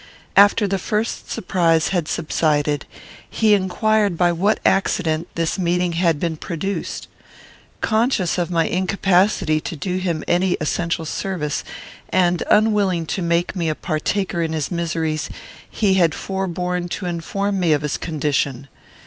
[0.35, 2.87] After the first surprise had subsided,
[3.29, 7.07] he inquired by what accident this meeting had been produced.
[7.81, 11.63] Conscious of my incapacity to do him any essential service,
[12.09, 15.29] and unwilling to make me a partaker in his miseries,
[15.69, 18.69] he had forborne to inform me of his condition.